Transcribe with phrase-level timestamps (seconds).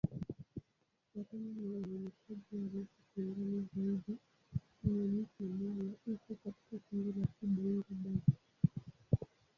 [1.09, 4.17] Kufuatana na uainishaji wa lugha kwa ndani zaidi,
[4.81, 8.37] Kinyamusa-Molo iko katika kundi la Kibongo-Bagirmi.